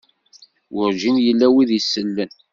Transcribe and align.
Werǧin 0.75 1.17
yella 1.25 1.47
win 1.53 1.71
isellen. 1.79 2.31